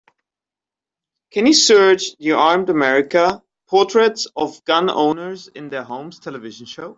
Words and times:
Can 1.29 1.45
you 1.45 1.53
search 1.53 2.17
the 2.17 2.31
Armed 2.31 2.71
America: 2.71 3.43
Portraits 3.67 4.25
of 4.35 4.65
Gun 4.65 4.89
Owners 4.89 5.47
in 5.49 5.69
Their 5.69 5.83
Homes 5.83 6.17
television 6.17 6.65
show? 6.65 6.89